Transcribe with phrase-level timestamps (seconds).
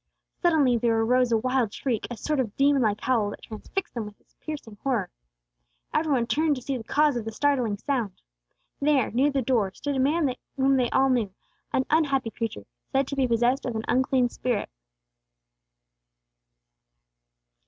[0.41, 4.05] Suddenly there arose a wild shriek, a sort of demon like howl that transfixed them
[4.07, 5.11] with its piercing horror.
[5.93, 8.19] Every one turned to see the cause of the startling sound.
[8.79, 11.31] There, near the door, stood a man whom they all knew,
[11.71, 14.71] an unhappy creature said to be possessed of an unclean spirit.